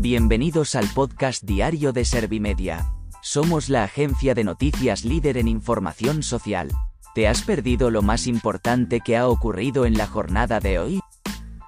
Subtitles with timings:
[0.00, 2.90] Bienvenidos al podcast diario de Servimedia.
[3.20, 6.70] Somos la agencia de noticias líder en información social.
[7.14, 11.00] ¿Te has perdido lo más importante que ha ocurrido en la jornada de hoy?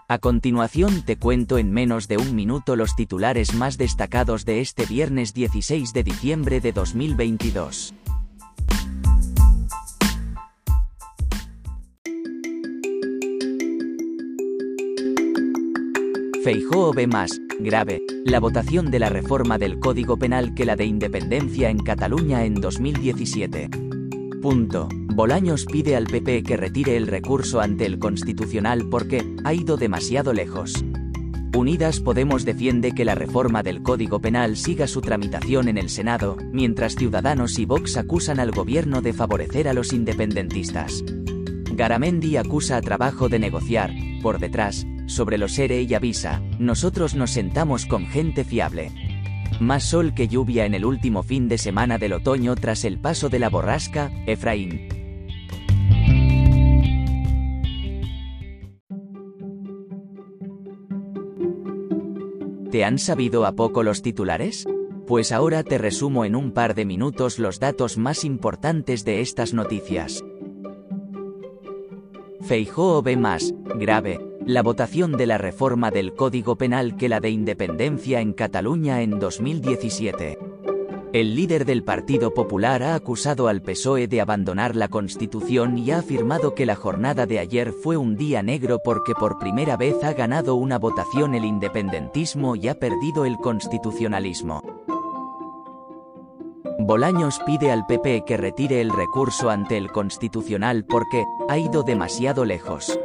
[0.08, 4.86] A continuación te cuento en menos de un minuto los titulares más destacados de este
[4.86, 7.92] viernes 16 de diciembre de 2022.
[16.42, 20.84] Feijóo ve más grave la votación de la reforma del Código Penal que la de
[20.84, 23.68] independencia en Cataluña en 2017.
[24.40, 24.88] Punto.
[25.14, 30.32] Bolaños pide al PP que retire el recurso ante el Constitucional porque ha ido demasiado
[30.32, 30.84] lejos.
[31.54, 36.38] Unidas Podemos defiende que la reforma del Código Penal siga su tramitación en el Senado,
[36.50, 41.04] mientras Ciudadanos y Vox acusan al gobierno de favorecer a los independentistas.
[41.74, 47.30] Garamendi acusa a Trabajo de negociar, por detrás, sobre los ERE y avisa, nosotros nos
[47.30, 48.90] sentamos con gente fiable.
[49.60, 53.28] Más sol que lluvia en el último fin de semana del otoño tras el paso
[53.28, 54.88] de la borrasca, Efraín.
[62.70, 64.66] ¿Te han sabido a poco los titulares?
[65.06, 69.52] Pues ahora te resumo en un par de minutos los datos más importantes de estas
[69.52, 70.24] noticias.
[72.42, 77.30] Feijóo ve más grave la votación de la reforma del Código Penal que la de
[77.30, 80.38] independencia en Cataluña en 2017.
[81.12, 85.98] El líder del Partido Popular ha acusado al PSOE de abandonar la Constitución y ha
[85.98, 90.14] afirmado que la jornada de ayer fue un día negro porque por primera vez ha
[90.14, 94.81] ganado una votación el independentismo y ha perdido el constitucionalismo.
[96.84, 102.44] Bolaños pide al PP que retire el recurso ante el Constitucional porque ha ido demasiado
[102.44, 102.98] lejos.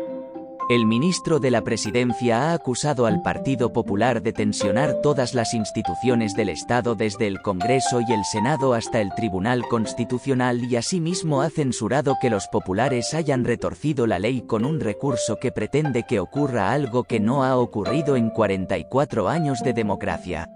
[0.68, 6.34] El ministro de la Presidencia ha acusado al Partido Popular de tensionar todas las instituciones
[6.34, 11.52] del Estado desde el Congreso y el Senado hasta el Tribunal Constitucional y asimismo ha
[11.52, 16.72] censurado que los populares hayan retorcido la ley con un recurso que pretende que ocurra
[16.72, 20.50] algo que no ha ocurrido en 44 años de democracia.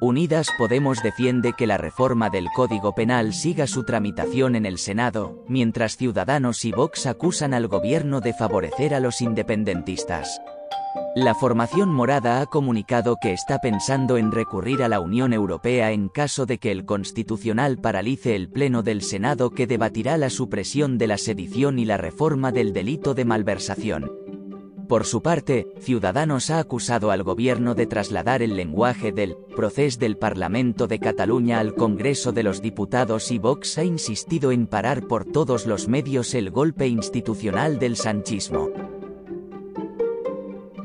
[0.00, 5.44] Unidas Podemos defiende que la reforma del Código Penal siga su tramitación en el Senado,
[5.48, 10.40] mientras Ciudadanos y Vox acusan al gobierno de favorecer a los independentistas.
[11.16, 16.08] La formación morada ha comunicado que está pensando en recurrir a la Unión Europea en
[16.08, 21.06] caso de que el Constitucional paralice el Pleno del Senado que debatirá la supresión de
[21.06, 24.23] la sedición y la reforma del delito de malversación.
[24.88, 30.18] Por su parte, Ciudadanos ha acusado al gobierno de trasladar el lenguaje del proceso del
[30.18, 35.24] Parlamento de Cataluña al Congreso de los Diputados y Vox ha insistido en parar por
[35.24, 38.70] todos los medios el golpe institucional del sanchismo.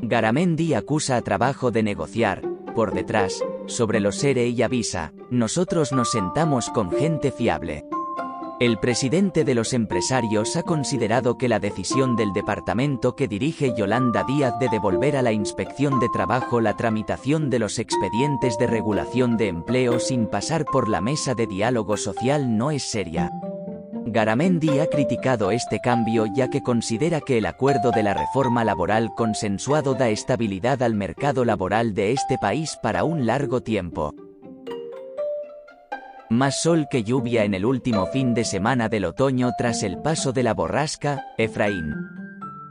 [0.00, 2.42] Garamendi acusa a Trabajo de negociar,
[2.74, 7.84] por detrás, sobre los ERE y avisa, nosotros nos sentamos con gente fiable.
[8.60, 14.22] El presidente de los empresarios ha considerado que la decisión del departamento que dirige Yolanda
[14.24, 19.38] Díaz de devolver a la Inspección de Trabajo la tramitación de los expedientes de regulación
[19.38, 23.30] de empleo sin pasar por la mesa de diálogo social no es seria.
[24.04, 29.08] Garamendi ha criticado este cambio ya que considera que el acuerdo de la reforma laboral
[29.16, 34.14] consensuado da estabilidad al mercado laboral de este país para un largo tiempo.
[36.30, 40.32] Más sol que lluvia en el último fin de semana del otoño tras el paso
[40.32, 41.92] de la borrasca, Efraín.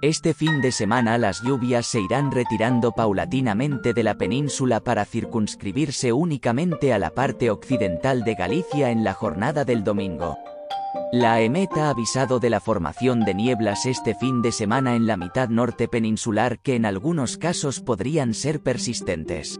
[0.02, 6.14] Este fin de semana las lluvias se irán retirando paulatinamente de la península para circunscribirse
[6.14, 10.38] únicamente a la parte occidental de Galicia en la jornada del domingo.
[11.12, 15.18] La EMET ha avisado de la formación de nieblas este fin de semana en la
[15.18, 19.60] mitad norte peninsular que en algunos casos podrían ser persistentes.